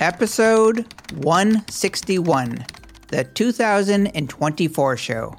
Episode 0.00 0.92
161, 1.14 2.66
the 3.08 3.24
2024 3.24 4.96
show. 4.98 5.34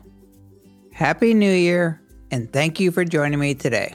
Happy 0.91 1.36
New 1.36 1.52
Year, 1.52 2.02
and 2.31 2.52
thank 2.52 2.79
you 2.79 2.89
for 2.89 3.05
joining 3.05 3.38
me 3.38 3.54
today. 3.54 3.93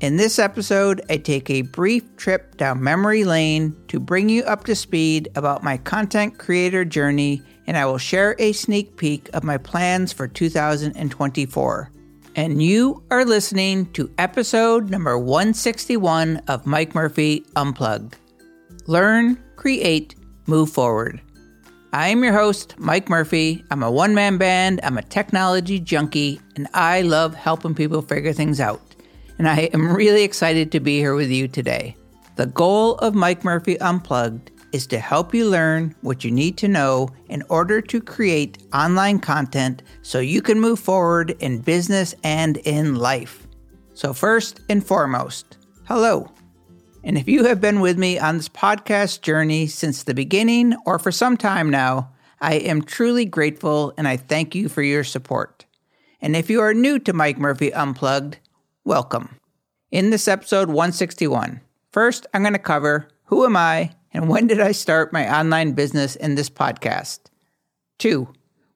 In 0.00 0.16
this 0.16 0.38
episode, 0.38 1.02
I 1.10 1.18
take 1.18 1.50
a 1.50 1.60
brief 1.60 2.16
trip 2.16 2.56
down 2.56 2.82
memory 2.82 3.24
lane 3.24 3.76
to 3.88 4.00
bring 4.00 4.30
you 4.30 4.42
up 4.44 4.64
to 4.64 4.74
speed 4.74 5.28
about 5.34 5.62
my 5.62 5.76
content 5.76 6.38
creator 6.38 6.86
journey, 6.86 7.42
and 7.66 7.76
I 7.76 7.84
will 7.84 7.98
share 7.98 8.34
a 8.38 8.52
sneak 8.52 8.96
peek 8.96 9.28
of 9.34 9.44
my 9.44 9.58
plans 9.58 10.14
for 10.14 10.26
2024. 10.26 11.92
And 12.36 12.62
you 12.62 13.02
are 13.10 13.26
listening 13.26 13.92
to 13.92 14.10
episode 14.16 14.88
number 14.88 15.18
161 15.18 16.38
of 16.48 16.64
Mike 16.64 16.94
Murphy 16.94 17.44
Unplugged. 17.54 18.16
Learn, 18.90 19.38
create, 19.54 20.16
move 20.46 20.70
forward. 20.70 21.20
I 21.92 22.08
am 22.08 22.24
your 22.24 22.32
host, 22.32 22.74
Mike 22.76 23.08
Murphy. 23.08 23.64
I'm 23.70 23.82
a 23.82 23.90
one 23.90 24.14
man 24.14 24.36
band, 24.36 24.80
I'm 24.82 24.98
a 24.98 25.02
technology 25.02 25.78
junkie, 25.78 26.40
and 26.56 26.66
I 26.74 27.02
love 27.02 27.34
helping 27.34 27.74
people 27.74 28.02
figure 28.02 28.32
things 28.32 28.60
out 28.60 28.82
and 29.40 29.48
I 29.48 29.70
am 29.72 29.96
really 29.96 30.22
excited 30.22 30.70
to 30.72 30.80
be 30.80 30.98
here 30.98 31.14
with 31.14 31.30
you 31.30 31.48
today. 31.48 31.96
The 32.36 32.44
goal 32.44 32.96
of 32.96 33.14
Mike 33.14 33.42
Murphy 33.42 33.80
Unplugged 33.80 34.50
is 34.72 34.86
to 34.88 34.98
help 34.98 35.32
you 35.32 35.48
learn 35.48 35.94
what 36.02 36.24
you 36.24 36.30
need 36.30 36.58
to 36.58 36.68
know 36.68 37.08
in 37.30 37.42
order 37.48 37.80
to 37.80 38.02
create 38.02 38.58
online 38.74 39.18
content 39.18 39.82
so 40.02 40.18
you 40.18 40.42
can 40.42 40.60
move 40.60 40.78
forward 40.78 41.30
in 41.38 41.60
business 41.60 42.14
and 42.22 42.58
in 42.58 42.96
life. 42.96 43.46
So, 43.94 44.12
first 44.12 44.60
and 44.68 44.84
foremost, 44.84 45.56
hello. 45.84 46.30
And 47.02 47.16
if 47.16 47.28
you 47.28 47.44
have 47.44 47.62
been 47.62 47.80
with 47.80 47.98
me 47.98 48.18
on 48.18 48.36
this 48.36 48.50
podcast 48.50 49.22
journey 49.22 49.66
since 49.66 50.02
the 50.02 50.12
beginning 50.12 50.76
or 50.84 50.98
for 50.98 51.10
some 51.10 51.38
time 51.38 51.70
now, 51.70 52.10
I 52.42 52.56
am 52.56 52.82
truly 52.82 53.24
grateful 53.24 53.94
and 53.96 54.06
I 54.06 54.18
thank 54.18 54.54
you 54.54 54.68
for 54.68 54.82
your 54.82 55.02
support. 55.02 55.64
And 56.20 56.36
if 56.36 56.50
you 56.50 56.60
are 56.60 56.74
new 56.74 56.98
to 56.98 57.14
Mike 57.14 57.38
Murphy 57.38 57.72
Unplugged, 57.72 58.38
welcome. 58.84 59.40
In 59.90 60.10
this 60.10 60.28
episode 60.28 60.68
161, 60.68 61.62
first 61.90 62.26
I'm 62.34 62.42
going 62.42 62.52
to 62.52 62.58
cover 62.58 63.08
who 63.24 63.46
am 63.46 63.56
I 63.56 63.92
and 64.12 64.28
when 64.28 64.46
did 64.46 64.60
I 64.60 64.72
start 64.72 65.12
my 65.12 65.26
online 65.34 65.72
business 65.72 66.16
in 66.16 66.34
this 66.34 66.50
podcast? 66.50 67.20
Two, 67.98 68.28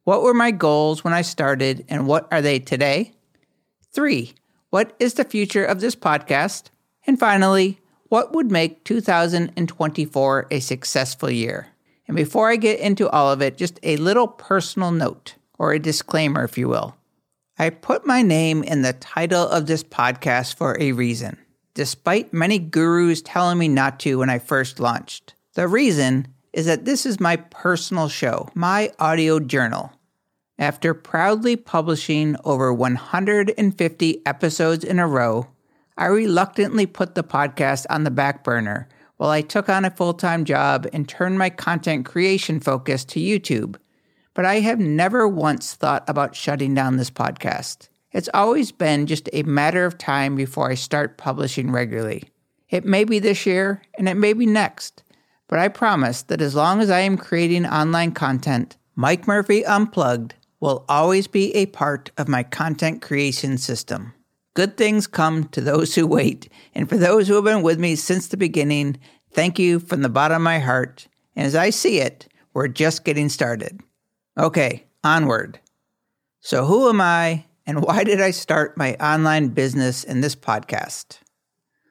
what 0.04 0.22
were 0.22 0.34
my 0.34 0.50
goals 0.50 1.04
when 1.04 1.12
I 1.12 1.22
started 1.22 1.84
and 1.90 2.06
what 2.06 2.26
are 2.32 2.40
they 2.40 2.58
today? 2.58 3.12
Three, 3.92 4.32
what 4.70 4.96
is 4.98 5.14
the 5.14 5.24
future 5.24 5.64
of 5.64 5.80
this 5.80 5.94
podcast? 5.94 6.70
And 7.06 7.20
finally, 7.20 7.80
what 8.14 8.32
would 8.32 8.48
make 8.48 8.84
2024 8.84 10.46
a 10.48 10.60
successful 10.60 11.28
year? 11.28 11.66
And 12.06 12.16
before 12.16 12.48
I 12.48 12.54
get 12.54 12.78
into 12.78 13.10
all 13.10 13.32
of 13.32 13.42
it, 13.42 13.56
just 13.56 13.80
a 13.82 13.96
little 13.96 14.28
personal 14.28 14.92
note, 14.92 15.34
or 15.58 15.72
a 15.72 15.80
disclaimer, 15.80 16.44
if 16.44 16.56
you 16.56 16.68
will. 16.68 16.94
I 17.58 17.70
put 17.70 18.06
my 18.06 18.22
name 18.22 18.62
in 18.62 18.82
the 18.82 18.92
title 18.92 19.48
of 19.48 19.66
this 19.66 19.82
podcast 19.82 20.54
for 20.54 20.80
a 20.80 20.92
reason, 20.92 21.38
despite 21.74 22.32
many 22.32 22.60
gurus 22.60 23.20
telling 23.20 23.58
me 23.58 23.66
not 23.66 23.98
to 24.00 24.20
when 24.20 24.30
I 24.30 24.38
first 24.38 24.78
launched. 24.78 25.34
The 25.54 25.66
reason 25.66 26.28
is 26.52 26.66
that 26.66 26.84
this 26.84 27.04
is 27.04 27.18
my 27.18 27.34
personal 27.34 28.08
show, 28.08 28.48
my 28.54 28.92
audio 29.00 29.40
journal. 29.40 29.90
After 30.56 30.94
proudly 30.94 31.56
publishing 31.56 32.36
over 32.44 32.72
150 32.72 34.22
episodes 34.24 34.84
in 34.84 35.00
a 35.00 35.08
row, 35.08 35.48
I 35.96 36.06
reluctantly 36.06 36.86
put 36.86 37.14
the 37.14 37.24
podcast 37.24 37.86
on 37.90 38.04
the 38.04 38.10
back 38.10 38.44
burner 38.44 38.88
while 39.16 39.30
I 39.30 39.42
took 39.42 39.68
on 39.68 39.84
a 39.84 39.90
full 39.90 40.14
time 40.14 40.44
job 40.44 40.86
and 40.92 41.08
turned 41.08 41.38
my 41.38 41.50
content 41.50 42.04
creation 42.04 42.60
focus 42.60 43.04
to 43.06 43.20
YouTube 43.20 43.76
but 44.34 44.44
I 44.44 44.60
have 44.60 44.80
never 44.80 45.26
once 45.26 45.74
thought 45.74 46.04
about 46.08 46.34
shutting 46.34 46.74
down 46.74 46.96
this 46.96 47.10
podcast. 47.10 47.88
It's 48.12 48.28
always 48.34 48.72
been 48.72 49.06
just 49.06 49.28
a 49.32 49.44
matter 49.44 49.86
of 49.86 49.96
time 49.96 50.36
before 50.36 50.70
I 50.70 50.74
start 50.74 51.18
publishing 51.18 51.70
regularly. 51.70 52.24
It 52.68 52.84
may 52.84 53.04
be 53.04 53.20
this 53.20 53.46
year 53.46 53.82
and 53.96 54.08
it 54.08 54.16
may 54.16 54.32
be 54.32 54.46
next, 54.46 55.02
but 55.48 55.58
I 55.58 55.68
promise 55.68 56.22
that 56.22 56.40
as 56.40 56.54
long 56.54 56.80
as 56.80 56.90
I 56.90 57.00
am 57.00 57.16
creating 57.16 57.66
online 57.66 58.12
content, 58.12 58.76
Mike 58.96 59.26
Murphy 59.26 59.64
Unplugged 59.64 60.34
will 60.60 60.84
always 60.88 61.26
be 61.26 61.54
a 61.54 61.66
part 61.66 62.10
of 62.18 62.28
my 62.28 62.42
content 62.42 63.02
creation 63.02 63.58
system. 63.58 64.14
Good 64.54 64.76
things 64.76 65.08
come 65.08 65.48
to 65.48 65.60
those 65.60 65.96
who 65.96 66.06
wait, 66.06 66.48
and 66.74 66.88
for 66.88 66.96
those 66.96 67.26
who 67.26 67.34
have 67.34 67.44
been 67.44 67.62
with 67.62 67.80
me 67.80 67.96
since 67.96 68.28
the 68.28 68.36
beginning, 68.36 68.98
thank 69.32 69.58
you 69.58 69.80
from 69.80 70.02
the 70.02 70.08
bottom 70.08 70.36
of 70.36 70.42
my 70.42 70.60
heart. 70.60 71.08
And 71.34 71.44
as 71.44 71.56
I 71.56 71.70
see 71.70 71.98
it, 71.98 72.28
we're 72.52 72.68
just 72.68 73.04
getting 73.04 73.28
started. 73.28 73.80
Okay, 74.38 74.86
onward. 75.02 75.58
So, 76.40 76.66
who 76.66 76.88
am 76.88 77.00
I 77.00 77.46
and 77.66 77.82
why 77.82 78.04
did 78.04 78.20
I 78.20 78.30
start 78.30 78.76
my 78.76 78.94
online 78.96 79.48
business 79.48 80.04
in 80.04 80.20
this 80.20 80.36
podcast? 80.36 81.18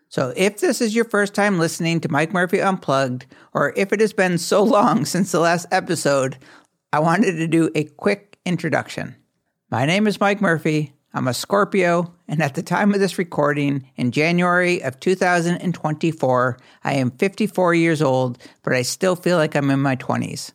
So, 0.08 0.32
if 0.38 0.60
this 0.60 0.80
is 0.80 0.96
your 0.96 1.06
first 1.06 1.34
time 1.34 1.60
listening 1.60 2.00
to 2.02 2.12
Mike 2.12 2.32
Murphy 2.32 2.62
Unplugged, 2.62 3.26
or 3.54 3.74
if 3.76 3.92
it 3.92 4.00
has 4.00 4.14
been 4.14 4.38
so 4.38 4.64
long 4.64 5.04
since 5.06 5.32
the 5.34 5.40
last 5.40 5.66
episode, 5.70 6.38
I 6.94 7.00
wanted 7.00 7.34
to 7.34 7.48
do 7.48 7.72
a 7.76 7.84
quick 7.84 8.38
introduction. 8.46 9.16
My 9.70 9.86
name 9.86 10.08
is 10.08 10.20
Mike 10.20 10.40
Murphy. 10.40 10.94
I'm 11.16 11.28
a 11.28 11.34
Scorpio, 11.34 12.12
and 12.28 12.42
at 12.42 12.56
the 12.56 12.64
time 12.64 12.92
of 12.92 13.00
this 13.00 13.20
recording, 13.20 13.88
in 13.98 14.10
January 14.10 14.82
of 14.82 15.00
2024, 15.00 16.58
I 16.84 16.94
am 16.94 17.12
54 17.12 17.76
years 17.76 18.02
old, 18.02 18.40
but 18.64 18.74
I 18.74 18.82
still 18.82 19.16
feel 19.16 19.38
like 19.38 19.54
I'm 19.54 19.70
in 19.70 19.80
my 19.80 19.96
20s. 19.96 20.52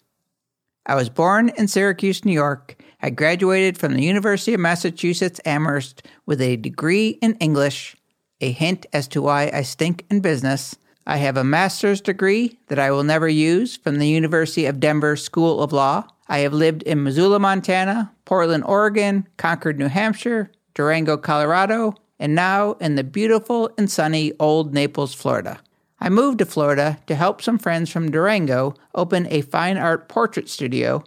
I 0.85 0.97
was 0.97 1.11
born 1.11 1.51
in 1.51 1.69
Syracuse, 1.69 2.25
New 2.25 2.33
York. 2.33 2.83
I 3.01 3.11
graduated 3.11 3.79
from 3.79 3.95
the 3.95 4.03
University 4.03 4.53
of 4.53 4.59
Massachusetts 4.59 5.41
Amherst 5.45 6.03
with 6.27 6.41
a 6.41 6.57
degree 6.57 7.11
in 7.23 7.35
English, 7.35 7.95
a 8.41 8.51
hint 8.51 8.85
as 8.93 9.07
to 9.09 9.23
why 9.23 9.53
I 9.55 9.63
stink 9.63 10.07
in 10.11 10.21
business. 10.21 10.75
I 11.07 11.19
have 11.19 11.37
a 11.37 11.45
master's 11.45 12.01
degree 12.01 12.59
that 12.67 12.81
I 12.81 12.91
will 12.91 13.05
never 13.05 13.29
use 13.29 13.77
from 13.77 13.99
the 13.99 14.09
University 14.09 14.67
of 14.67 14.81
Denver 14.81 15.15
School 15.15 15.63
of 15.63 15.73
Law. 15.73 16.09
I 16.28 16.39
have 16.41 16.53
lived 16.53 16.83
in 16.83 17.03
Missoula, 17.03 17.39
Montana, 17.39 18.12
Portland, 18.25 18.65
Oregon, 18.65 19.27
Concord, 19.37 19.78
New 19.78 19.89
Hampshire, 19.89 20.53
Durango, 20.75 21.16
Colorado, 21.16 21.94
and 22.19 22.34
now 22.34 22.72
in 22.75 22.97
the 22.97 23.05
beautiful 23.05 23.71
and 23.78 23.91
sunny 23.91 24.33
Old 24.38 24.75
Naples, 24.75 25.15
Florida. 25.15 25.61
I 26.00 26.09
moved 26.11 26.38
to 26.38 26.47
Florida 26.47 26.99
to 27.06 27.15
help 27.15 27.43
some 27.43 27.59
friends 27.59 27.91
from 27.91 28.11
Durango 28.11 28.75
open 28.94 29.27
a 29.31 29.41
fine 29.41 29.78
art 29.78 30.09
portrait 30.09 30.49
studio, 30.49 31.03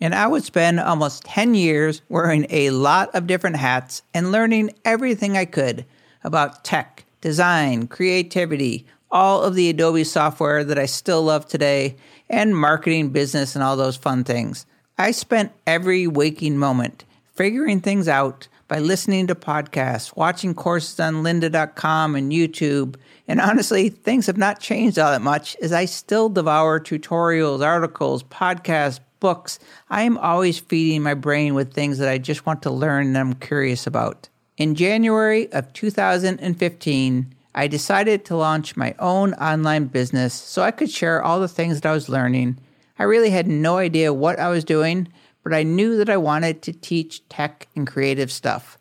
and 0.00 0.14
I 0.14 0.26
would 0.26 0.42
spend 0.42 0.80
almost 0.80 1.24
10 1.24 1.54
years 1.54 2.02
wearing 2.08 2.46
a 2.50 2.70
lot 2.70 3.14
of 3.14 3.26
different 3.26 3.56
hats 3.56 4.02
and 4.12 4.32
learning 4.32 4.70
everything 4.84 5.36
I 5.36 5.44
could 5.44 5.84
about 6.24 6.64
tech, 6.64 7.04
design, 7.20 7.86
creativity, 7.86 8.86
all 9.12 9.42
of 9.42 9.54
the 9.54 9.68
Adobe 9.68 10.04
software 10.04 10.64
that 10.64 10.78
I 10.78 10.86
still 10.86 11.22
love 11.22 11.46
today, 11.46 11.96
and 12.28 12.56
marketing, 12.56 13.10
business, 13.10 13.54
and 13.54 13.62
all 13.62 13.76
those 13.76 13.96
fun 13.96 14.24
things. 14.24 14.66
I 14.98 15.10
spent 15.10 15.52
every 15.66 16.06
waking 16.06 16.58
moment 16.58 17.04
figuring 17.34 17.80
things 17.80 18.08
out 18.08 18.48
by 18.68 18.78
listening 18.78 19.26
to 19.26 19.34
podcasts, 19.34 20.16
watching 20.16 20.54
courses 20.54 20.98
on 21.00 21.16
lynda.com 21.16 22.14
and 22.14 22.32
YouTube. 22.32 22.96
And 23.28 23.40
honestly, 23.40 23.88
things 23.88 24.26
have 24.26 24.36
not 24.36 24.60
changed 24.60 24.98
all 24.98 25.10
that 25.10 25.22
much 25.22 25.56
as 25.60 25.72
I 25.72 25.84
still 25.86 26.28
devour 26.28 26.80
tutorials, 26.80 27.64
articles, 27.64 28.22
podcasts, 28.22 29.00
books. 29.20 29.58
I 29.90 30.02
am 30.02 30.18
always 30.18 30.58
feeding 30.58 31.02
my 31.02 31.14
brain 31.14 31.54
with 31.54 31.72
things 31.72 31.98
that 31.98 32.08
I 32.08 32.18
just 32.18 32.46
want 32.46 32.62
to 32.62 32.70
learn 32.70 33.08
and 33.08 33.18
I'm 33.18 33.34
curious 33.34 33.86
about. 33.86 34.28
In 34.56 34.74
January 34.74 35.50
of 35.52 35.72
2015, 35.72 37.34
I 37.54 37.66
decided 37.66 38.24
to 38.24 38.36
launch 38.36 38.76
my 38.76 38.94
own 38.98 39.34
online 39.34 39.86
business 39.86 40.32
so 40.32 40.62
I 40.62 40.70
could 40.70 40.90
share 40.90 41.22
all 41.22 41.40
the 41.40 41.48
things 41.48 41.80
that 41.80 41.88
I 41.88 41.92
was 41.92 42.08
learning. 42.08 42.58
I 42.98 43.04
really 43.04 43.30
had 43.30 43.46
no 43.46 43.76
idea 43.76 44.14
what 44.14 44.38
I 44.38 44.48
was 44.48 44.64
doing, 44.64 45.08
but 45.42 45.52
I 45.52 45.62
knew 45.62 45.96
that 45.98 46.08
I 46.08 46.16
wanted 46.16 46.62
to 46.62 46.72
teach 46.72 47.28
tech 47.28 47.68
and 47.76 47.86
creative 47.86 48.32
stuff. 48.32 48.78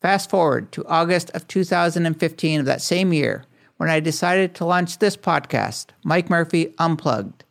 Fast 0.00 0.30
forward 0.30 0.70
to 0.72 0.86
August 0.86 1.30
of 1.30 1.48
2015 1.48 2.60
of 2.60 2.66
that 2.66 2.82
same 2.82 3.12
year 3.12 3.44
when 3.78 3.90
I 3.90 4.00
decided 4.00 4.54
to 4.54 4.64
launch 4.64 4.98
this 4.98 5.16
podcast, 5.16 5.86
Mike 6.04 6.30
Murphy 6.30 6.74
Unplugged. 6.78 7.44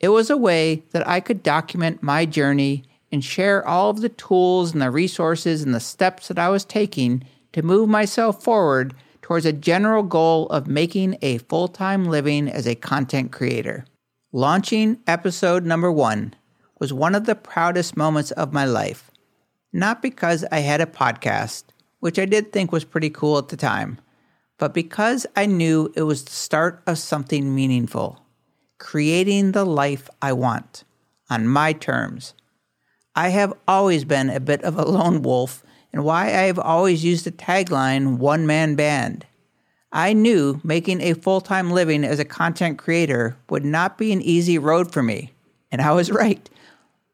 It 0.00 0.08
was 0.08 0.30
a 0.30 0.36
way 0.36 0.84
that 0.92 1.06
I 1.06 1.20
could 1.20 1.42
document 1.42 2.02
my 2.02 2.24
journey 2.24 2.84
and 3.12 3.24
share 3.24 3.66
all 3.66 3.90
of 3.90 4.00
the 4.00 4.08
tools 4.08 4.72
and 4.72 4.82
the 4.82 4.90
resources 4.90 5.62
and 5.62 5.74
the 5.74 5.80
steps 5.80 6.28
that 6.28 6.38
I 6.38 6.48
was 6.48 6.64
taking 6.64 7.24
to 7.52 7.62
move 7.62 7.88
myself 7.88 8.42
forward 8.42 8.94
towards 9.26 9.44
a 9.44 9.52
general 9.52 10.04
goal 10.04 10.46
of 10.50 10.68
making 10.68 11.18
a 11.20 11.38
full 11.38 11.66
time 11.66 12.04
living 12.04 12.48
as 12.48 12.64
a 12.64 12.76
content 12.76 13.32
creator. 13.32 13.84
Launching 14.30 15.00
episode 15.08 15.64
number 15.64 15.90
one 15.90 16.32
was 16.78 16.92
one 16.92 17.12
of 17.12 17.26
the 17.26 17.34
proudest 17.34 17.96
moments 17.96 18.30
of 18.30 18.52
my 18.52 18.64
life. 18.64 19.10
Not 19.72 20.00
because 20.00 20.44
I 20.52 20.60
had 20.60 20.80
a 20.80 20.86
podcast, 20.86 21.64
which 21.98 22.20
I 22.20 22.24
did 22.24 22.52
think 22.52 22.70
was 22.70 22.84
pretty 22.84 23.10
cool 23.10 23.36
at 23.36 23.48
the 23.48 23.56
time, 23.56 23.98
but 24.58 24.72
because 24.72 25.26
I 25.34 25.46
knew 25.46 25.92
it 25.96 26.02
was 26.02 26.22
the 26.22 26.30
start 26.30 26.84
of 26.86 26.96
something 26.96 27.52
meaningful. 27.52 28.22
creating 28.78 29.52
the 29.52 29.64
life 29.64 30.08
I 30.22 30.32
want 30.32 30.84
on 31.30 31.48
my 31.48 31.72
terms. 31.72 32.34
I 33.14 33.30
have 33.30 33.54
always 33.66 34.04
been 34.04 34.30
a 34.30 34.40
bit 34.40 34.62
of 34.62 34.78
a 34.78 34.84
lone 34.84 35.22
wolf, 35.22 35.64
and 35.96 36.04
why 36.04 36.26
I 36.26 36.42
have 36.42 36.58
always 36.58 37.02
used 37.02 37.24
the 37.24 37.32
tagline 37.32 38.18
one 38.18 38.46
man 38.46 38.74
band. 38.74 39.24
I 39.90 40.12
knew 40.12 40.60
making 40.62 41.00
a 41.00 41.14
full 41.14 41.40
time 41.40 41.70
living 41.70 42.04
as 42.04 42.18
a 42.18 42.24
content 42.26 42.76
creator 42.76 43.34
would 43.48 43.64
not 43.64 43.96
be 43.96 44.12
an 44.12 44.20
easy 44.20 44.58
road 44.58 44.92
for 44.92 45.02
me, 45.02 45.32
and 45.72 45.80
I 45.80 45.92
was 45.92 46.10
right. 46.10 46.50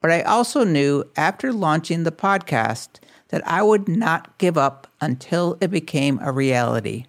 But 0.00 0.10
I 0.10 0.22
also 0.22 0.64
knew 0.64 1.04
after 1.14 1.52
launching 1.52 2.02
the 2.02 2.10
podcast 2.10 2.98
that 3.28 3.46
I 3.46 3.62
would 3.62 3.86
not 3.86 4.36
give 4.38 4.58
up 4.58 4.88
until 5.00 5.58
it 5.60 5.70
became 5.70 6.18
a 6.20 6.32
reality. 6.32 7.04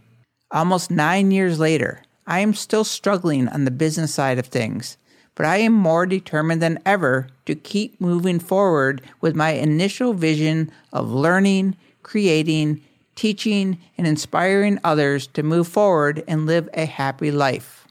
Almost 0.51 0.91
nine 0.91 1.31
years 1.31 1.57
later, 1.57 2.03
I 2.27 2.41
am 2.41 2.53
still 2.53 2.83
struggling 2.83 3.47
on 3.47 3.65
the 3.65 3.71
business 3.71 4.13
side 4.13 4.37
of 4.37 4.45
things, 4.45 4.95
but 5.35 5.45
I 5.45 5.57
am 5.57 5.73
more 5.73 6.05
determined 6.05 6.61
than 6.61 6.79
ever 6.85 7.27
to 7.45 7.55
keep 7.55 7.99
moving 7.99 8.39
forward 8.39 9.01
with 9.21 9.35
my 9.35 9.51
initial 9.51 10.13
vision 10.13 10.71
of 10.91 11.11
learning, 11.11 11.75
creating, 12.03 12.81
teaching, 13.15 13.79
and 13.97 14.07
inspiring 14.07 14.79
others 14.83 15.27
to 15.27 15.43
move 15.43 15.67
forward 15.67 16.23
and 16.27 16.45
live 16.45 16.69
a 16.73 16.85
happy 16.85 17.31
life. 17.31 17.87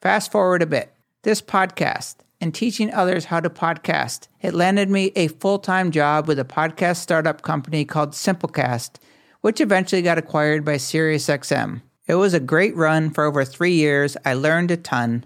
Fast 0.00 0.32
forward 0.32 0.62
a 0.62 0.66
bit. 0.66 0.92
This 1.22 1.40
podcast 1.40 2.16
and 2.40 2.52
teaching 2.52 2.92
others 2.92 3.26
how 3.26 3.38
to 3.38 3.48
podcast, 3.48 4.26
it 4.40 4.52
landed 4.52 4.90
me 4.90 5.12
a 5.14 5.28
full 5.28 5.60
time 5.60 5.92
job 5.92 6.26
with 6.26 6.40
a 6.40 6.44
podcast 6.44 6.96
startup 6.96 7.42
company 7.42 7.84
called 7.84 8.10
Simplecast, 8.10 8.96
which 9.40 9.60
eventually 9.60 10.02
got 10.02 10.18
acquired 10.18 10.64
by 10.64 10.74
SiriusXM. 10.74 11.82
It 12.08 12.16
was 12.16 12.34
a 12.34 12.40
great 12.40 12.74
run 12.74 13.10
for 13.10 13.22
over 13.24 13.44
three 13.44 13.74
years. 13.74 14.16
I 14.24 14.34
learned 14.34 14.72
a 14.72 14.76
ton, 14.76 15.24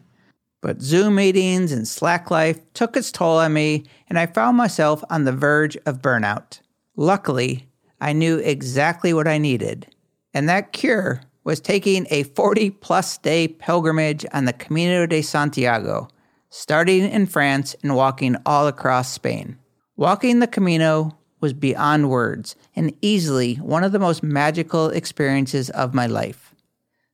but 0.66 0.82
Zoom 0.82 1.14
meetings 1.14 1.70
and 1.70 1.86
Slack 1.86 2.28
life 2.28 2.58
took 2.74 2.96
its 2.96 3.12
toll 3.12 3.38
on 3.38 3.52
me, 3.52 3.84
and 4.08 4.18
I 4.18 4.26
found 4.26 4.56
myself 4.56 5.04
on 5.08 5.22
the 5.22 5.30
verge 5.30 5.76
of 5.86 6.02
burnout. 6.02 6.58
Luckily, 6.96 7.68
I 8.00 8.12
knew 8.12 8.38
exactly 8.38 9.14
what 9.14 9.28
I 9.28 9.38
needed, 9.38 9.86
and 10.34 10.48
that 10.48 10.72
cure 10.72 11.20
was 11.44 11.60
taking 11.60 12.08
a 12.10 12.24
40 12.24 12.70
plus 12.70 13.16
day 13.18 13.46
pilgrimage 13.46 14.26
on 14.32 14.46
the 14.46 14.52
Camino 14.52 15.06
de 15.06 15.22
Santiago, 15.22 16.08
starting 16.50 17.08
in 17.08 17.26
France 17.26 17.76
and 17.84 17.94
walking 17.94 18.34
all 18.44 18.66
across 18.66 19.12
Spain. 19.12 19.56
Walking 19.96 20.40
the 20.40 20.48
Camino 20.48 21.16
was 21.40 21.52
beyond 21.52 22.10
words 22.10 22.56
and 22.74 22.92
easily 23.02 23.54
one 23.54 23.84
of 23.84 23.92
the 23.92 24.00
most 24.00 24.24
magical 24.24 24.88
experiences 24.88 25.70
of 25.70 25.94
my 25.94 26.08
life. 26.08 26.52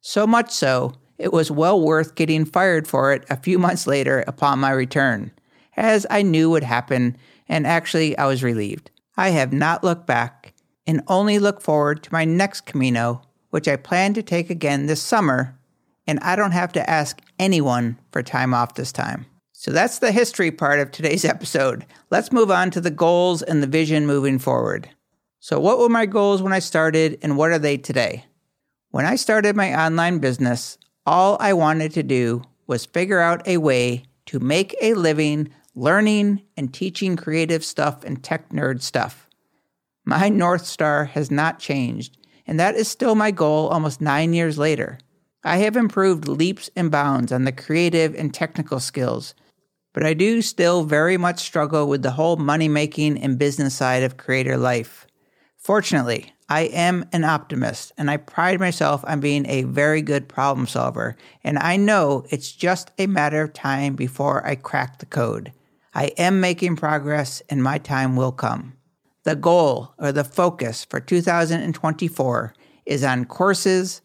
So 0.01 0.27
much 0.27 0.51
so 0.53 0.95
it 1.23 1.33
was 1.33 1.53
well 1.53 1.81
worth 1.81 2.17
getting 2.17 2.45
fired 2.45 2.89
for 2.89 3.13
it 3.13 3.25
a 3.31 3.37
few 3.37 3.57
months 3.57 3.87
later 3.87 4.25
upon 4.27 4.59
my 4.59 4.73
return, 4.73 5.31
as 5.77 6.05
I 6.11 6.23
knew 6.23 6.51
would 6.51 6.65
happen, 6.65 7.17
and 7.49 7.65
actually 7.65 8.19
I 8.19 8.27
was 8.27 8.43
relieved. 8.43 8.91
I 9.17 9.29
have 9.29 9.53
not 9.53 9.85
looked 9.85 10.05
back 10.05 10.53
and 10.85 11.01
only 11.07 11.39
look 11.39 11.61
forward 11.61 12.03
to 12.03 12.13
my 12.13 12.25
next 12.25 12.63
Camino, 12.63 13.23
which 13.51 13.69
I 13.69 13.77
plan 13.77 14.15
to 14.15 14.23
take 14.23 14.51
again 14.51 14.87
this 14.87 15.01
summer, 15.01 15.57
and 16.09 16.19
I 16.21 16.35
don't 16.35 16.51
have 16.51 16.73
to 16.73 16.91
ask 16.91 17.21
anyone 17.39 17.99
for 18.11 18.25
time 18.25 18.53
off 18.53 18.75
this 18.75 18.91
time. 18.91 19.27
So 19.53 19.71
that's 19.71 20.01
the 20.01 20.11
history 20.11 20.51
part 20.51 20.81
of 20.81 20.91
today's 20.91 21.25
episode. 21.25 21.87
Let's 22.11 22.33
move 22.33 22.51
on 22.51 22.73
to 22.73 22.81
the 22.81 22.91
goals 22.91 23.43
and 23.43 23.63
the 23.63 23.69
vision 23.69 24.09
moving 24.09 24.41
forward. 24.41 24.89
So, 25.39 25.61
what 25.61 25.79
were 25.79 25.89
my 25.89 26.07
goals 26.07 26.43
when 26.43 26.53
I 26.53 26.59
started, 26.59 27.19
and 27.23 27.37
what 27.37 27.53
are 27.53 27.61
they 27.61 27.77
today? 27.77 28.25
When 28.91 29.07
I 29.07 29.15
started 29.15 29.55
my 29.55 29.75
online 29.87 30.19
business, 30.19 30.79
all 31.07 31.37
I 31.41 31.53
wanted 31.53 31.93
to 31.93 32.03
do 32.03 32.43
was 32.67 32.87
figure 32.87 33.21
out 33.21 33.47
a 33.47 33.57
way 33.57 34.05
to 34.27 34.39
make 34.41 34.75
a 34.81 34.95
living 34.95 35.53
learning 35.75 36.43
and 36.57 36.73
teaching 36.73 37.17
creative 37.17 37.65
stuff 37.65 38.05
and 38.05 38.23
tech 38.23 38.51
nerd 38.51 38.83
stuff. 38.83 39.29
My 40.05 40.29
North 40.29 40.67
Star 40.67 41.07
has 41.07 41.31
not 41.31 41.59
changed, 41.59 42.17
and 42.47 42.59
that 42.61 42.75
is 42.75 42.89
still 42.89 43.15
my 43.15 43.31
goal 43.31 43.69
almost 43.69 44.01
nine 44.01 44.33
years 44.33 44.59
later. 44.59 44.99
I 45.45 45.59
have 45.59 45.77
improved 45.77 46.29
leaps 46.29 46.71
and 46.77 46.91
bounds 46.91 47.33
on 47.33 47.45
the 47.45 47.53
creative 47.53 48.15
and 48.15 48.33
technical 48.33 48.81
skills, 48.81 49.35
but 49.93 50.05
I 50.05 50.15
do 50.15 50.43
still 50.43 50.85
very 50.85 51.17
much 51.17 51.41
struggle 51.41 51.89
with 51.89 52.03
the 52.03 52.13
whole 52.13 52.37
money 52.37 52.69
making 52.69 53.19
and 53.19 53.39
business 53.39 53.75
side 53.75 54.03
of 54.03 54.17
creator 54.17 54.57
life. 54.57 55.07
Fortunately, 55.59 56.33
I 56.53 56.65
am 56.65 57.07
an 57.13 57.25
optimist 57.25 57.93
and 57.97 58.11
I 58.11 58.19
pride 58.19 58.61
myself 58.61 59.03
on 59.07 59.21
being 59.21 59.47
a 59.49 59.63
very 59.63 60.03
good 60.03 60.29
problem 60.29 60.67
solver, 60.67 61.17
and 61.43 61.59
I 61.59 61.79
know 61.79 62.27
it's 62.29 62.53
just 62.53 62.91
a 62.99 63.07
matter 63.07 63.41
of 63.41 63.55
time 63.55 63.95
before 63.95 64.47
I 64.47 64.57
crack 64.57 64.99
the 64.99 65.07
code. 65.07 65.55
I 65.95 66.09
am 66.19 66.43
making 66.43 66.77
progress 66.77 67.43
and 67.49 67.63
my 67.63 67.79
time 67.79 68.17
will 68.17 68.33
come. 68.33 68.75
The 69.23 69.35
goal 69.35 69.95
or 69.99 70.13
the 70.13 70.25
focus 70.25 70.85
for 70.85 71.01
2024 71.01 72.55
is 72.85 73.03
on 73.03 73.25
courses, 73.25 74.03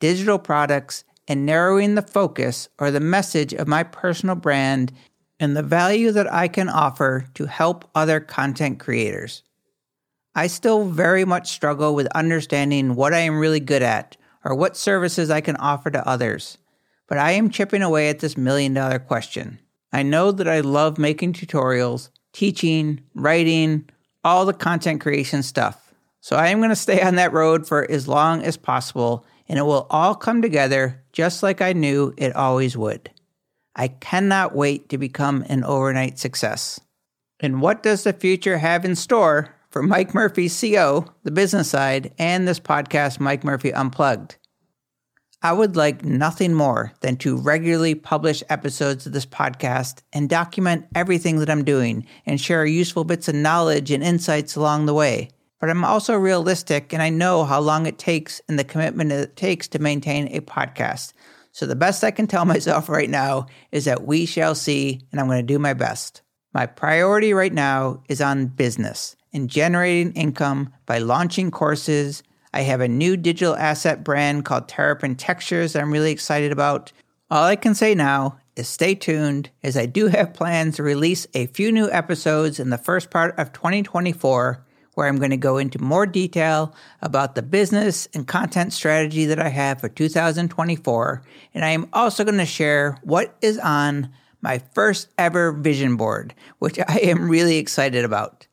digital 0.00 0.40
products, 0.40 1.04
and 1.28 1.46
narrowing 1.46 1.94
the 1.94 2.02
focus 2.02 2.68
or 2.80 2.90
the 2.90 2.98
message 2.98 3.54
of 3.54 3.68
my 3.68 3.84
personal 3.84 4.34
brand 4.34 4.92
and 5.38 5.56
the 5.56 5.62
value 5.62 6.10
that 6.10 6.32
I 6.32 6.48
can 6.48 6.68
offer 6.68 7.28
to 7.34 7.46
help 7.46 7.88
other 7.94 8.18
content 8.18 8.80
creators. 8.80 9.44
I 10.36 10.48
still 10.48 10.84
very 10.84 11.24
much 11.24 11.50
struggle 11.50 11.94
with 11.94 12.06
understanding 12.08 12.94
what 12.94 13.14
I 13.14 13.20
am 13.20 13.38
really 13.38 13.58
good 13.58 13.80
at 13.80 14.18
or 14.44 14.54
what 14.54 14.76
services 14.76 15.30
I 15.30 15.40
can 15.40 15.56
offer 15.56 15.90
to 15.90 16.06
others, 16.06 16.58
but 17.08 17.16
I 17.16 17.30
am 17.32 17.48
chipping 17.48 17.80
away 17.80 18.10
at 18.10 18.18
this 18.18 18.36
million 18.36 18.74
dollar 18.74 18.98
question. 18.98 19.58
I 19.94 20.02
know 20.02 20.32
that 20.32 20.46
I 20.46 20.60
love 20.60 20.98
making 20.98 21.32
tutorials, 21.32 22.10
teaching, 22.34 23.00
writing, 23.14 23.88
all 24.24 24.44
the 24.44 24.52
content 24.52 25.00
creation 25.00 25.42
stuff. 25.42 25.94
So 26.20 26.36
I 26.36 26.48
am 26.48 26.58
going 26.58 26.68
to 26.68 26.76
stay 26.76 27.00
on 27.00 27.14
that 27.14 27.32
road 27.32 27.66
for 27.66 27.90
as 27.90 28.06
long 28.06 28.42
as 28.42 28.58
possible, 28.58 29.24
and 29.48 29.58
it 29.58 29.62
will 29.62 29.86
all 29.88 30.14
come 30.14 30.42
together 30.42 31.02
just 31.14 31.42
like 31.42 31.62
I 31.62 31.72
knew 31.72 32.12
it 32.18 32.36
always 32.36 32.76
would. 32.76 33.10
I 33.74 33.88
cannot 33.88 34.54
wait 34.54 34.90
to 34.90 34.98
become 34.98 35.46
an 35.48 35.64
overnight 35.64 36.18
success. 36.18 36.78
And 37.40 37.62
what 37.62 37.82
does 37.82 38.04
the 38.04 38.12
future 38.12 38.58
have 38.58 38.84
in 38.84 38.96
store 38.96 39.55
for 39.76 39.82
Mike 39.82 40.14
Murphy, 40.14 40.48
CO, 40.48 41.04
the 41.24 41.30
business 41.30 41.68
side, 41.68 42.14
and 42.18 42.48
this 42.48 42.58
podcast, 42.58 43.20
Mike 43.20 43.44
Murphy 43.44 43.74
Unplugged. 43.74 44.36
I 45.42 45.52
would 45.52 45.76
like 45.76 46.02
nothing 46.02 46.54
more 46.54 46.94
than 47.02 47.18
to 47.18 47.36
regularly 47.36 47.94
publish 47.94 48.42
episodes 48.48 49.04
of 49.04 49.12
this 49.12 49.26
podcast 49.26 49.98
and 50.14 50.30
document 50.30 50.86
everything 50.94 51.40
that 51.40 51.50
I'm 51.50 51.62
doing 51.62 52.06
and 52.24 52.40
share 52.40 52.64
useful 52.64 53.04
bits 53.04 53.28
of 53.28 53.34
knowledge 53.34 53.90
and 53.90 54.02
insights 54.02 54.56
along 54.56 54.86
the 54.86 54.94
way. 54.94 55.28
But 55.60 55.68
I'm 55.68 55.84
also 55.84 56.14
realistic 56.14 56.94
and 56.94 57.02
I 57.02 57.10
know 57.10 57.44
how 57.44 57.60
long 57.60 57.84
it 57.84 57.98
takes 57.98 58.40
and 58.48 58.58
the 58.58 58.64
commitment 58.64 59.12
it 59.12 59.36
takes 59.36 59.68
to 59.68 59.78
maintain 59.78 60.28
a 60.28 60.40
podcast. 60.40 61.12
So 61.52 61.66
the 61.66 61.76
best 61.76 62.02
I 62.02 62.12
can 62.12 62.26
tell 62.26 62.44
myself 62.46 62.88
right 62.88 63.10
now 63.10 63.44
is 63.72 63.84
that 63.84 64.06
we 64.06 64.24
shall 64.24 64.54
see, 64.54 65.02
and 65.12 65.20
I'm 65.20 65.26
going 65.26 65.46
to 65.46 65.52
do 65.52 65.58
my 65.58 65.74
best. 65.74 66.22
My 66.54 66.64
priority 66.64 67.34
right 67.34 67.52
now 67.52 68.02
is 68.08 68.22
on 68.22 68.46
business 68.46 69.14
and 69.36 69.50
generating 69.50 70.12
income 70.14 70.72
by 70.86 70.98
launching 70.98 71.50
courses. 71.50 72.22
I 72.54 72.62
have 72.62 72.80
a 72.80 72.88
new 72.88 73.18
digital 73.18 73.54
asset 73.54 74.02
brand 74.02 74.46
called 74.46 74.66
Terrapin 74.66 75.14
Textures 75.14 75.74
that 75.74 75.82
I'm 75.82 75.92
really 75.92 76.10
excited 76.10 76.52
about. 76.52 76.90
All 77.30 77.44
I 77.44 77.54
can 77.54 77.74
say 77.74 77.94
now 77.94 78.38
is 78.56 78.66
stay 78.66 78.94
tuned 78.94 79.50
as 79.62 79.76
I 79.76 79.84
do 79.84 80.06
have 80.06 80.32
plans 80.32 80.76
to 80.76 80.82
release 80.82 81.26
a 81.34 81.48
few 81.48 81.70
new 81.70 81.90
episodes 81.90 82.58
in 82.58 82.70
the 82.70 82.78
first 82.78 83.10
part 83.10 83.38
of 83.38 83.52
2024 83.52 84.64
where 84.94 85.06
I'm 85.06 85.18
going 85.18 85.30
to 85.30 85.36
go 85.36 85.58
into 85.58 85.82
more 85.82 86.06
detail 86.06 86.74
about 87.02 87.34
the 87.34 87.42
business 87.42 88.08
and 88.14 88.26
content 88.26 88.72
strategy 88.72 89.26
that 89.26 89.38
I 89.38 89.50
have 89.50 89.82
for 89.82 89.90
2024. 89.90 91.22
And 91.52 91.62
I 91.62 91.68
am 91.68 91.90
also 91.92 92.24
going 92.24 92.38
to 92.38 92.46
share 92.46 92.98
what 93.02 93.36
is 93.42 93.58
on 93.58 94.08
my 94.40 94.62
first 94.72 95.08
ever 95.18 95.52
vision 95.52 95.96
board, 95.96 96.34
which 96.58 96.78
I 96.88 97.00
am 97.02 97.28
really 97.28 97.58
excited 97.58 98.06
about. 98.06 98.46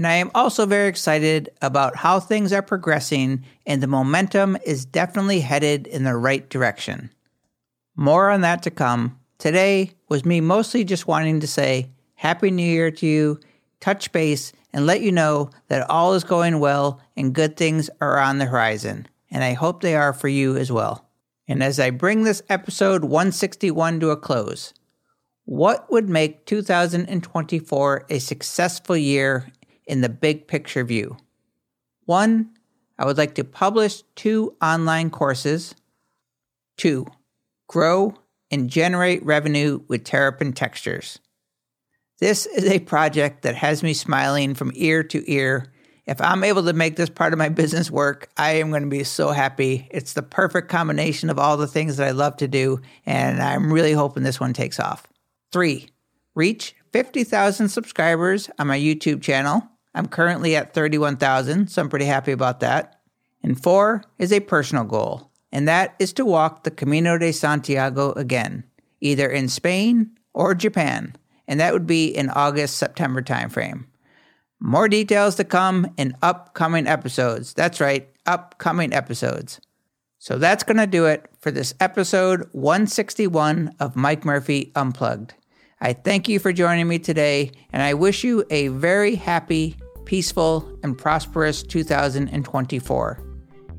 And 0.00 0.06
I 0.06 0.14
am 0.14 0.30
also 0.34 0.64
very 0.64 0.88
excited 0.88 1.50
about 1.60 1.94
how 1.94 2.20
things 2.20 2.54
are 2.54 2.62
progressing, 2.62 3.44
and 3.66 3.82
the 3.82 3.86
momentum 3.86 4.56
is 4.64 4.86
definitely 4.86 5.40
headed 5.40 5.86
in 5.86 6.04
the 6.04 6.16
right 6.16 6.48
direction. 6.48 7.10
More 7.96 8.30
on 8.30 8.40
that 8.40 8.62
to 8.62 8.70
come. 8.70 9.20
Today 9.36 9.90
was 10.08 10.24
me 10.24 10.40
mostly 10.40 10.84
just 10.84 11.06
wanting 11.06 11.40
to 11.40 11.46
say 11.46 11.90
Happy 12.14 12.50
New 12.50 12.62
Year 12.62 12.90
to 12.92 13.06
you, 13.06 13.40
touch 13.80 14.10
base, 14.10 14.54
and 14.72 14.86
let 14.86 15.02
you 15.02 15.12
know 15.12 15.50
that 15.68 15.90
all 15.90 16.14
is 16.14 16.24
going 16.24 16.60
well 16.60 17.02
and 17.14 17.34
good 17.34 17.58
things 17.58 17.90
are 18.00 18.18
on 18.18 18.38
the 18.38 18.46
horizon. 18.46 19.06
And 19.30 19.44
I 19.44 19.52
hope 19.52 19.82
they 19.82 19.96
are 19.96 20.14
for 20.14 20.28
you 20.28 20.56
as 20.56 20.72
well. 20.72 21.10
And 21.46 21.62
as 21.62 21.78
I 21.78 21.90
bring 21.90 22.24
this 22.24 22.42
episode 22.48 23.04
161 23.04 24.00
to 24.00 24.08
a 24.08 24.16
close, 24.16 24.72
what 25.44 25.92
would 25.92 26.08
make 26.08 26.46
2024 26.46 28.06
a 28.08 28.18
successful 28.18 28.96
year 28.96 29.52
in 29.90 30.00
the 30.00 30.08
big 30.08 30.46
picture 30.46 30.84
view? 30.84 31.16
One, 32.06 32.50
I 32.98 33.04
would 33.04 33.18
like 33.18 33.34
to 33.34 33.44
publish 33.44 34.02
two 34.14 34.54
online 34.62 35.10
courses. 35.10 35.74
Two, 36.76 37.06
grow 37.66 38.14
and 38.50 38.70
generate 38.70 39.24
revenue 39.24 39.80
with 39.88 40.04
Terrapin 40.04 40.52
Textures. 40.52 41.18
This 42.18 42.46
is 42.46 42.64
a 42.64 42.80
project 42.80 43.42
that 43.42 43.54
has 43.56 43.82
me 43.82 43.94
smiling 43.94 44.54
from 44.54 44.72
ear 44.74 45.02
to 45.04 45.30
ear. 45.30 45.72
If 46.06 46.20
I'm 46.20 46.44
able 46.44 46.64
to 46.64 46.72
make 46.72 46.96
this 46.96 47.08
part 47.08 47.32
of 47.32 47.38
my 47.38 47.48
business 47.48 47.90
work, 47.90 48.28
I 48.36 48.52
am 48.52 48.70
going 48.70 48.82
to 48.82 48.88
be 48.88 49.04
so 49.04 49.30
happy. 49.30 49.88
It's 49.90 50.12
the 50.12 50.22
perfect 50.22 50.68
combination 50.68 51.30
of 51.30 51.38
all 51.38 51.56
the 51.56 51.66
things 51.66 51.96
that 51.96 52.08
I 52.08 52.10
love 52.10 52.36
to 52.38 52.48
do, 52.48 52.80
and 53.06 53.40
I'm 53.40 53.72
really 53.72 53.92
hoping 53.92 54.22
this 54.22 54.40
one 54.40 54.52
takes 54.52 54.78
off. 54.78 55.06
Three, 55.52 55.88
reach 56.34 56.74
50,000 56.92 57.68
subscribers 57.68 58.50
on 58.58 58.66
my 58.66 58.78
YouTube 58.78 59.22
channel. 59.22 59.62
I'm 59.94 60.06
currently 60.06 60.56
at 60.56 60.72
31,000, 60.72 61.68
so 61.68 61.82
I'm 61.82 61.88
pretty 61.88 62.04
happy 62.04 62.32
about 62.32 62.60
that. 62.60 63.00
And 63.42 63.60
four 63.60 64.04
is 64.18 64.32
a 64.32 64.40
personal 64.40 64.84
goal, 64.84 65.30
and 65.50 65.66
that 65.66 65.94
is 65.98 66.12
to 66.14 66.24
walk 66.24 66.64
the 66.64 66.70
Camino 66.70 67.18
de 67.18 67.32
Santiago 67.32 68.12
again, 68.12 68.64
either 69.00 69.28
in 69.28 69.48
Spain 69.48 70.10
or 70.32 70.54
Japan, 70.54 71.16
and 71.48 71.58
that 71.58 71.72
would 71.72 71.86
be 71.86 72.06
in 72.06 72.30
August 72.30 72.76
September 72.76 73.22
timeframe. 73.22 73.86
More 74.60 74.88
details 74.88 75.36
to 75.36 75.44
come 75.44 75.92
in 75.96 76.14
upcoming 76.22 76.86
episodes. 76.86 77.54
That's 77.54 77.80
right, 77.80 78.08
upcoming 78.26 78.92
episodes. 78.92 79.60
So 80.18 80.36
that's 80.36 80.64
going 80.64 80.76
to 80.76 80.86
do 80.86 81.06
it 81.06 81.30
for 81.38 81.50
this 81.50 81.72
episode 81.80 82.46
161 82.52 83.74
of 83.80 83.96
Mike 83.96 84.22
Murphy 84.22 84.70
Unplugged. 84.76 85.32
I 85.80 85.94
thank 85.94 86.28
you 86.28 86.38
for 86.38 86.52
joining 86.52 86.88
me 86.88 86.98
today, 86.98 87.52
and 87.72 87.82
I 87.82 87.94
wish 87.94 88.22
you 88.22 88.44
a 88.50 88.68
very 88.68 89.14
happy, 89.14 89.76
peaceful, 90.04 90.78
and 90.82 90.96
prosperous 90.96 91.62
2024. 91.62 93.26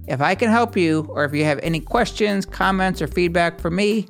If 0.08 0.20
I 0.20 0.34
can 0.34 0.50
help 0.50 0.76
you, 0.76 1.06
or 1.10 1.26
if 1.26 1.34
you 1.36 1.44
have 1.44 1.60
any 1.60 1.80
questions, 1.80 2.46
comments, 2.46 3.04
or 3.04 3.08
feedback 3.08 3.60
for 3.60 3.70
me, 3.70 4.08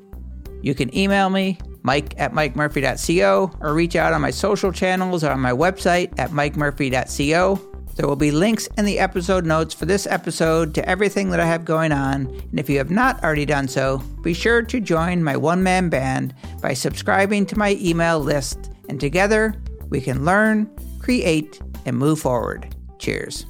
you 0.61 0.73
can 0.73 0.95
email 0.95 1.29
me, 1.29 1.57
mike 1.83 2.13
at 2.17 2.31
mikemurphy.co, 2.31 3.51
or 3.59 3.73
reach 3.73 3.97
out 3.97 4.13
on 4.13 4.21
my 4.21 4.31
social 4.31 4.71
channels 4.71 5.23
or 5.23 5.31
on 5.31 5.41
my 5.41 5.51
website 5.51 6.17
at 6.17 6.29
mikemurphy.co. 6.29 7.70
There 7.95 8.07
will 8.07 8.15
be 8.15 8.31
links 8.31 8.67
in 8.77 8.85
the 8.85 8.99
episode 8.99 9.45
notes 9.45 9.73
for 9.73 9.85
this 9.85 10.07
episode 10.07 10.73
to 10.75 10.87
everything 10.87 11.29
that 11.31 11.39
I 11.39 11.45
have 11.45 11.65
going 11.65 11.91
on. 11.91 12.27
And 12.27 12.59
if 12.59 12.69
you 12.69 12.77
have 12.77 12.89
not 12.89 13.23
already 13.23 13.45
done 13.45 13.67
so, 13.67 13.99
be 14.21 14.33
sure 14.33 14.61
to 14.61 14.79
join 14.79 15.23
my 15.23 15.35
one 15.37 15.61
man 15.61 15.89
band 15.89 16.33
by 16.61 16.73
subscribing 16.73 17.45
to 17.47 17.57
my 17.57 17.77
email 17.79 18.19
list. 18.19 18.71
And 18.89 18.99
together, 18.99 19.55
we 19.89 20.01
can 20.01 20.25
learn, 20.25 20.69
create, 20.99 21.61
and 21.85 21.97
move 21.97 22.19
forward. 22.19 22.73
Cheers. 22.99 23.45